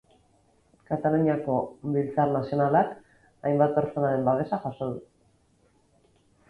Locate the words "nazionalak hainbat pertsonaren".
2.37-4.27